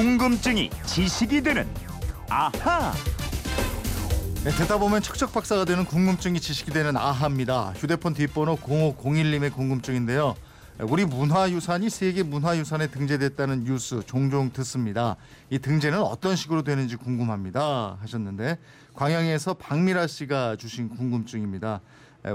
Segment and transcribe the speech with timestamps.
[0.00, 1.68] 궁금증이 지식이 되는
[2.30, 2.90] 아하.
[4.42, 7.74] 네, 듣다 보면 척척 박사가 되는 궁금증이 지식이 되는 아하입니다.
[7.76, 10.36] 휴대폰 뒷번호 0501님의 궁금증인데요.
[10.84, 15.16] 우리 문화유산이 세계 문화유산에 등재됐다는 뉴스 종종 듣습니다.
[15.50, 17.98] 이 등재는 어떤 식으로 되는지 궁금합니다.
[18.00, 18.58] 하셨는데
[18.94, 21.82] 광양에서 박미라 씨가 주신 궁금증입니다.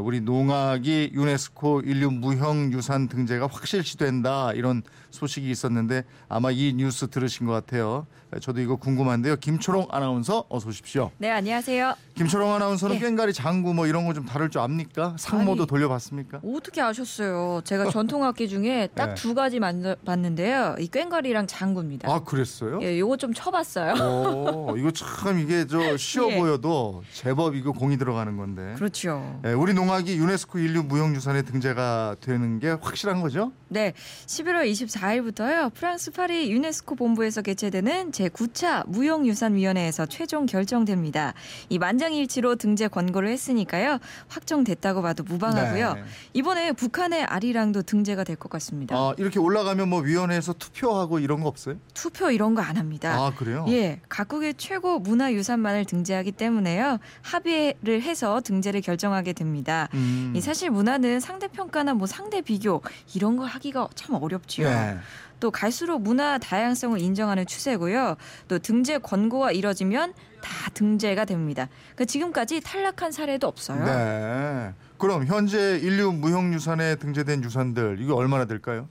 [0.01, 4.81] 우리 농악이 유네스코 인류 무형유산 등재가 확실시된다 이런
[5.11, 8.07] 소식이 있었는데 아마 이 뉴스 들으신 것 같아요.
[8.41, 9.37] 저도 이거 궁금한데요.
[9.37, 11.11] 김초롱 아나운서 어서 오십시오.
[11.19, 11.93] 네 안녕하세요.
[12.15, 13.01] 김초롱 아나운서는 네.
[13.01, 15.15] 꽹가리 장구 뭐 이런 거 좀 다룰 줄 압니까?
[15.19, 16.39] 상모도 아니, 돌려봤습니까?
[16.43, 17.61] 어떻게 아셨어요?
[17.65, 19.13] 제가 전통악기 중에 딱 네.
[19.15, 20.75] 두 가지 만- 봤는데요.
[20.79, 22.09] 이 꽹과리랑 장구입니다.
[22.11, 22.79] 아 그랬어요?
[22.81, 23.93] 예, 요거 좀 쳐봤어요.
[24.01, 26.37] 오, 이거 참 이게 저 쉬워 예.
[26.39, 28.73] 보여도 제법 이거 공이 들어가는 건데.
[28.77, 29.39] 그렇죠.
[29.45, 33.51] 예, 우리 농악이 유네스코 인류 무형유산에 등재가 되는 게 확실한 거죠?
[33.67, 33.93] 네,
[34.27, 35.73] 11월 24일부터요.
[35.73, 41.33] 프랑스 파리 유네스코 본부에서 개최되는 제9차 무형유산위원회에서 최종 결정됩니다.
[41.69, 43.99] 이 만장일치로 등재 권고를 했으니까요.
[44.29, 45.93] 확정됐다고 봐도 무방하고요.
[45.95, 46.03] 네.
[46.33, 48.95] 이번에 북한의 아리랑도 등재가 될 것 같습니다.
[48.95, 51.75] 아, 이렇게 올라가면 뭐 위원회에서 투표하고 이런 거 없어요?
[51.93, 53.13] 투표 이런 거 안 합니다.
[53.15, 53.65] 아 그래요?
[53.69, 56.97] 예, 각국의 최고 문화유산만을 등재하기 때문에요.
[57.21, 59.64] 합의를 해서 등재를 결정하게 됩니다.
[59.93, 60.33] 음.
[60.35, 62.81] 이 사실 문화는 상대 평가나 뭐 상대 비교
[63.13, 64.67] 이런 걸 하기가 참 어렵지요.
[64.67, 64.97] 예.
[65.39, 68.15] 또 갈수록 문화 다양성을 인정하는 추세고요.
[68.47, 71.67] 또 등재 권고가 이뤄지면 다 등재가 됩니다.
[71.95, 73.83] 그 지금까지 탈락한 사례도 없어요.
[73.83, 74.73] 네.
[74.97, 78.87] 그럼 현재 인류 무형유산에 등재된 유산들 이거 얼마나 될까요?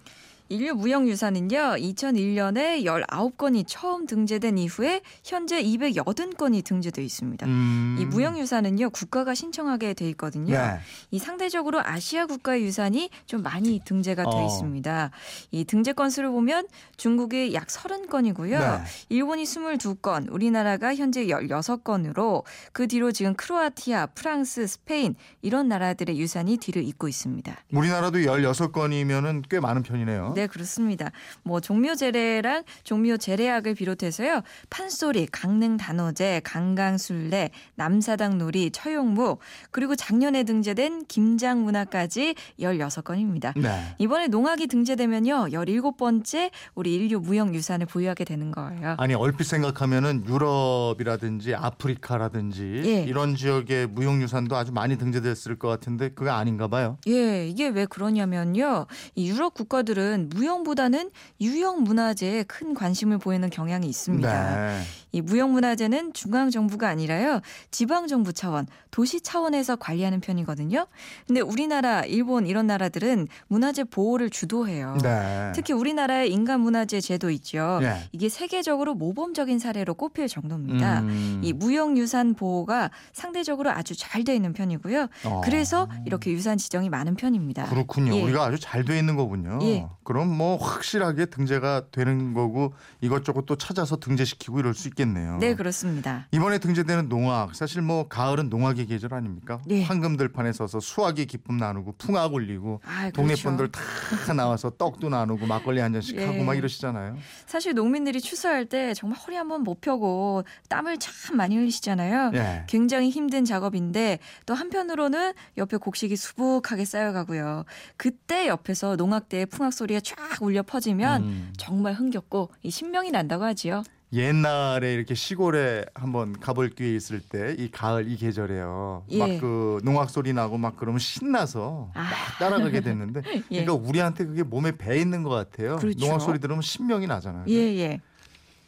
[0.51, 7.47] 인류 무형유산은요, 2001년에 19건이 처음 등재된 이후에 현재 280건이 등재돼 있습니다.
[7.47, 7.97] 음.
[7.99, 10.55] 이 무형유산은요, 국가가 신청하게 돼 있거든요.
[10.55, 10.79] 네.
[11.11, 14.47] 이 상대적으로 아시아 국가의 유산이 좀 많이 등재가 돼 어.
[14.47, 15.11] 있습니다.
[15.51, 18.59] 이 등재 건수를 보면 중국이 약 30건이고요.
[18.59, 18.85] 네.
[19.09, 26.85] 일본이 22건, 우리나라가 현재 16건으로 그 뒤로 지금 크로아티아, 프랑스, 스페인 이런 나라들의 유산이 뒤를
[26.85, 27.57] 잇고 있습니다.
[27.73, 30.35] 우리나라도 16건이면은 꽤 많은 편이네요.
[30.35, 31.11] 네, 그렇습니다.
[31.43, 34.43] 뭐 종묘 제례랑 종묘 제례학을 비롯해서요.
[34.71, 39.39] 판소리, 강릉 단오제, 강강술래, 남사당 놀이, 처용무,
[39.71, 43.59] 그리고 작년에 등재된 김장 문화까지 16건입니다.
[43.59, 43.95] 네.
[43.99, 45.47] 이번에 농악이 등재되면요.
[45.51, 48.97] 17번째 우리 인류 무형 유산을 보유하게 되는 거예요.
[48.99, 53.03] 아니 얼핏 생각하면은 유럽이라든지 아프리카라든지 예.
[53.05, 56.99] 이런 지역의 무형 유산도 아주 많이 등재됐을 것 같은데 그게 아닌가 봐요.
[57.07, 58.87] 예, 이게 왜 그러냐면요.
[59.15, 64.57] 이 유럽 국가들은 무형보다는 유형 문화재에 큰 관심을 보이는 경향이 있습니다.
[64.57, 64.81] 네.
[65.13, 67.41] 이 무형 문화재는 중앙 정부가 아니라요
[67.71, 70.87] 지방 정부 차원, 도시 차원에서 관리하는 편이거든요.
[71.27, 74.99] 근데 우리나라, 일본 이런 나라들은 문화재 보호를 주도해요.
[75.03, 75.53] 네.
[75.55, 77.79] 특히 우리나라의 인간 문화재 제도 있죠.
[77.83, 78.09] 예.
[78.13, 81.01] 이게 세계적으로 모범적인 사례로 꼽힐 정도입니다.
[81.01, 81.41] 음.
[81.45, 85.09] 이 무형 유산 보호가 상대적으로 아주 잘 돼 있는 편이고요.
[85.27, 85.41] 어.
[85.45, 87.67] 그래서 이렇게 유산 지정이 많은 편입니다.
[87.67, 88.15] 그렇군요.
[88.17, 88.23] 예.
[88.23, 89.59] 우리가 아주 잘 돼 있는 거군요.
[89.63, 89.87] 예.
[90.15, 95.39] 그럼 뭐 확실하게 등재가 되는 거고 이것저것 또 찾아서 등재시키고 이럴 수 있겠네요.
[95.39, 96.29] 네, 그렇습니다.
[96.31, 99.61] 이번에 등재되는 농악 사실 뭐 가을은 농악의 계절 아닙니까?
[99.67, 99.83] 네.
[99.83, 103.49] 황금들판에 서서 수확의 기쁨 나누고 풍악 올리고 아, 동네 그렇죠.
[103.49, 106.27] 분들 다 나와서 떡도 나누고 막걸리 한 잔씩 예.
[106.27, 107.17] 하고 막 이러시잖아요.
[107.47, 112.31] 사실 농민들이 추수할 때 정말 허리 한번 못 펴고 땀을 참 많이 흘리시잖아요.
[112.35, 112.65] 예.
[112.69, 117.65] 굉장히 힘든 작업인데 또 한편으로는 옆에 곡식이 수북하게 쌓여가고요.
[117.97, 121.53] 그때 옆에서 농악대의 풍악 소리가 쫙 울려 퍼지면 음.
[121.57, 123.83] 정말 흥겹고 이 신명이 난다고 하지요.
[124.13, 129.05] 옛날에 이렇게 시골에 한번 가볼 기회 있을 때 이 가을 이 계절에요.
[129.11, 129.19] 예.
[129.19, 132.03] 막그 농악 소리 나고 막 그러면 신나서 아.
[132.03, 133.65] 막 따라가게 됐는데 예.
[133.65, 135.77] 그러니까 우리한테 그게 몸에 배 있는 것 같아요.
[135.77, 135.99] 그렇죠.
[135.99, 137.45] 농악 소리 들으면 신명이 나잖아요.
[137.49, 138.01] 예, 예.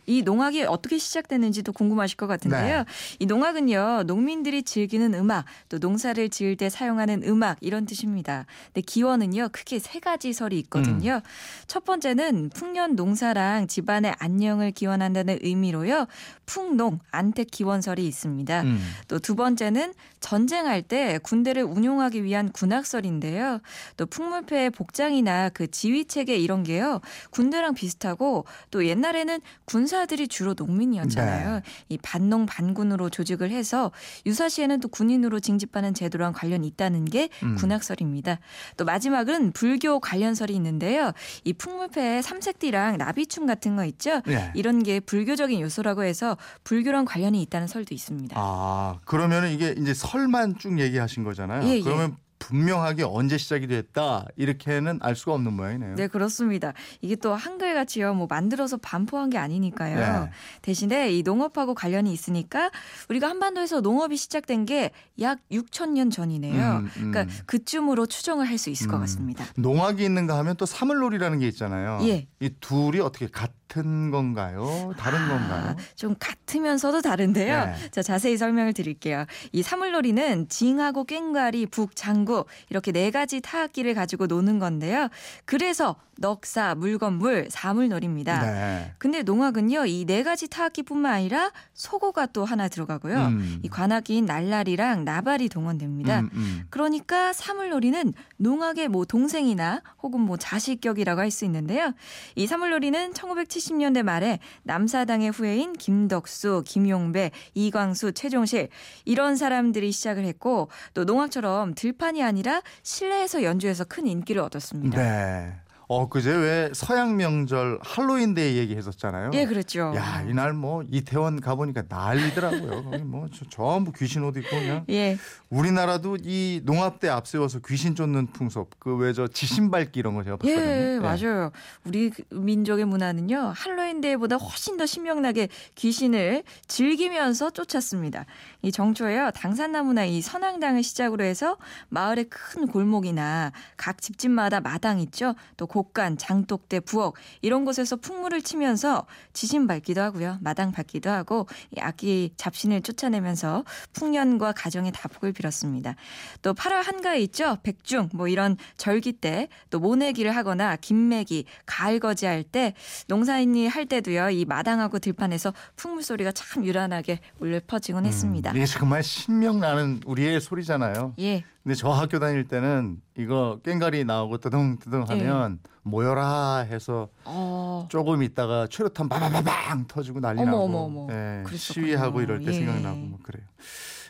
[0.07, 2.79] 이 농악이 어떻게 시작됐는지도 궁금하실 것 같은데요.
[2.79, 2.85] 네.
[3.19, 8.47] 이 농악은요, 농민들이 즐기는 음악, 또 농사를 지을 때 사용하는 음악 이런 뜻입니다.
[8.67, 11.15] 근데 기원은요, 크게 세 가지 설이 있거든요.
[11.15, 11.67] 음.
[11.67, 16.07] 첫 번째는 풍년 농사랑 집안의 안녕을 기원한다는 의미로요,
[16.47, 18.63] 풍농 안택 기원설이 있습니다.
[18.63, 18.81] 음.
[19.09, 23.61] 또두 번째는 전쟁할 때 군대를 운용하기 위한 군악설인데요.
[23.97, 27.01] 또 풍물패의 복장이나 그 지휘 체계 이런 게요.
[27.31, 31.55] 군대랑 비슷하고 또 옛날에는 군사 들이 주로 농민이었잖아요.
[31.55, 31.63] 네.
[31.89, 33.93] 이 반농 반군으로 조직을 해서
[34.27, 37.55] 유사시에는 또 군인으로 징집하는 제도랑 관련이 있다는 게 음.
[37.57, 38.39] 군악설입니다.
[38.77, 41.13] 또 마지막은 불교 관련설이 있는데요.
[41.45, 44.21] 이 풍물패의 삼색띠랑 나비춤 같은 거 있죠.
[44.29, 44.51] 예.
[44.55, 48.37] 이런 게 불교적인 요소라고 해서 불교랑 관련이 있다는 설도 있습니다.
[48.39, 51.67] 아 그러면은 이게 이제 설만 쭉 얘기하신 거잖아요.
[51.69, 51.81] 예, 예.
[51.81, 55.95] 그러면 분명하게 언제 시작이 됐다 이렇게는 알 수가 없는 모양이네요.
[55.97, 56.73] 네, 그렇습니다.
[57.01, 60.25] 이게 또 한글같이요, 뭐 만들어서 반포한 게 아니니까요.
[60.25, 60.31] 네.
[60.63, 62.71] 대신에 이 농업하고 관련이 있으니까
[63.09, 66.77] 우리가 한반도에서 농업이 시작된 게 약 6천 년 전이네요.
[66.79, 67.11] 음, 음.
[67.13, 69.01] 그러니까 그쯤으로 추정을 할 수 있을 것 음.
[69.01, 69.45] 같습니다.
[69.57, 71.99] 농악이 있는가 하면 또 사물놀이라는 게 있잖아요.
[72.05, 72.27] 예.
[72.41, 74.93] 이 둘이 어떻게 같은 건가요?
[74.99, 75.77] 다른 아, 건가요?
[75.95, 77.65] 좀 같으면서도 다른데요.
[77.67, 77.91] 네.
[77.91, 79.27] 자, 자세히 설명을 드릴게요.
[79.53, 85.09] 이 사물놀이는 징하고 꽹과리, 북, 장구 이렇게 네 가지 타악기를 가지고 노는 건데요.
[85.47, 88.41] 그래서 넉사, 물건물, 사물놀이입니다.
[88.41, 88.95] 네.
[88.99, 93.17] 근데 농악은요, 이 네 가지 타악기뿐만 아니라 소고가 또 하나 들어가고요.
[93.27, 93.61] 음.
[93.63, 96.21] 이 관악기인 날라리랑 나발이 동원됩니다.
[96.21, 96.65] 음, 음.
[96.71, 101.93] 그러니까 사물놀이는 농악의 뭐 동생이나 혹은 뭐 자식격이라고 할 수 있는데요.
[102.35, 108.69] 이 사물놀이는 1970년대 말에 남사당의 후예인 김덕수, 김용배, 이광수, 최종실
[109.05, 114.97] 이런 사람들이 시작을 했고 또 농악처럼 들판 이 아니라 실내에서 연주해서 큰 인기를 얻었습니다.
[115.01, 115.53] 네.
[115.89, 119.31] 어 그제 왜 서양 명절 할로윈데이 얘기했었잖아요.
[119.35, 119.93] 예, 그렇죠.
[119.95, 122.85] 야 이날 뭐 이태원 가보니까 난리더라고요.
[122.91, 125.17] 거기 뭐 저- 전부 귀신 옷 입고 그냥 예,
[125.49, 130.61] 우리나라도 이 농합대 앞세워서 귀신 쫓는 풍습 그 왜 저 지신밟기 이런 거 제가 봤거든요.
[130.61, 131.53] 예, 맞아요.
[131.85, 138.27] 우리 그 민족의 문화는요, 할로윈데이보다 훨씬 더 신명나게 귀신을 즐기면서 쫓았습니다.
[138.63, 141.57] 이 정초에요, 당산나무나 이 선앙당을 시작으로 해서
[141.91, 145.35] 마을의 큰 골목이나 각 집집마다 마당 있죠.
[145.57, 147.13] 또 곡간, 장독대, 부엌
[147.43, 150.39] 이런 곳에서 풍물을 치면서 지신 밟기도 하고요.
[150.41, 155.95] 마당 밟기도 하고 이 악기 잡신을 쫓아내면서 풍년과 가정의 다복을 빌었습니다.
[156.41, 157.59] 또 8월 한가위 있죠.
[157.63, 162.75] 백중 뭐 이런 절기 때 또 모내기를 하거나 김매기, 가을거지 할 때
[163.09, 164.31] 농사인이 할 때도요.
[164.31, 168.53] 이 마당하고 들판에서 풍물 소리가 참 유란하게 울려 퍼지곤 했습니다.
[168.53, 171.15] 음, 이게 정말 신명 나는 우리의 소리잖아요.
[171.19, 171.45] 예.
[171.67, 175.71] 근데 저 학교 다닐 때는 이거 꽹가리 나오고 뜨둥뜨둥 하면 예.
[175.83, 177.89] 모여라 해서 어.
[177.91, 181.13] 조금 있다가 최루탄 바바바방 터지고 난리 어머, 나고 어머, 어머.
[181.13, 181.43] 예.
[181.57, 182.53] 시위하고 이럴 때 예.
[182.53, 183.45] 생각나고 뭐 그래요.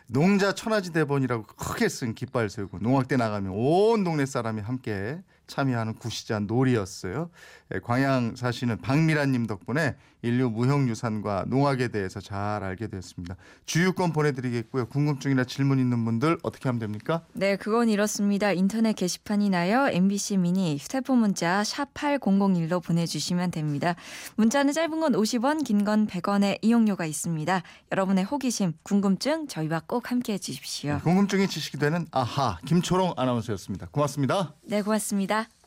[0.07, 6.47] 농자 천하지 대본이라고 크게 쓴 깃발 세우고 농악대 나가면 온 동네 사람이 함께 참여하는 구시잔
[6.47, 7.31] 놀이였어요.
[7.75, 13.37] 예, 광양 사시는 박미라님 덕분에 인류 무형유산과 농악에 대해서 잘 알게 됐습니다.
[13.65, 14.87] 주유권 보내드리겠고요.
[14.87, 17.23] 궁금증이나 질문 있는 분들 어떻게 하면 됩니까?
[17.33, 18.51] 네, 그건 이렇습니다.
[18.53, 19.89] 인터넷 게시판이나요.
[19.93, 23.95] MBC 미니 휴대폰 문자 샵 8001로 보내주시면 됩니다.
[24.37, 27.63] 문자는 짧은 건 50원, 긴 건 100원의 이용료가 있습니다.
[27.93, 30.99] 여러분의 호기심, 궁금증 저희와 꼭 함께해 주십시오.
[31.05, 33.89] 궁금증이 지식이 되는 아하 김초롱 아나운서였습니다.
[33.93, 34.55] 고맙습니다.
[34.65, 35.36] 네, 고맙습니다.
[35.37, 35.57] Lolita